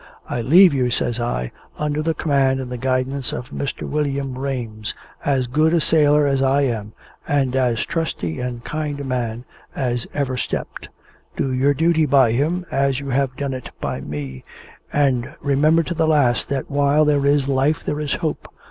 "I 0.27 0.41
leave 0.41 0.73
you," 0.73 0.89
says 0.89 1.19
I, 1.19 1.51
"under 1.77 2.01
the 2.01 2.15
command 2.15 2.59
and 2.59 2.71
the 2.71 2.77
guidance 2.79 3.31
of 3.31 3.51
Mr. 3.51 3.87
William 3.87 4.35
Rames, 4.35 4.95
as 5.23 5.45
good 5.45 5.75
a 5.75 5.79
sailor 5.79 6.25
as 6.25 6.41
I 6.41 6.61
am, 6.61 6.93
and 7.27 7.55
as 7.55 7.85
trusty 7.85 8.39
and 8.39 8.63
kind 8.63 8.99
a 8.99 9.03
man 9.03 9.45
as 9.75 10.07
ever 10.11 10.37
stepped. 10.37 10.89
Do 11.37 11.53
your 11.53 11.75
duty 11.75 12.07
by 12.07 12.31
him, 12.31 12.65
as 12.71 12.99
you 12.99 13.09
have 13.11 13.35
done 13.37 13.53
it 13.53 13.69
by 13.79 14.01
me; 14.01 14.43
and 14.91 15.35
remember 15.39 15.83
to 15.83 15.93
the 15.93 16.07
last, 16.07 16.49
that 16.49 16.71
while 16.71 17.05
there 17.05 17.27
is 17.27 17.47
life 17.47 17.83
there 17.85 17.99
is 17.99 18.15
hope. 18.15 18.47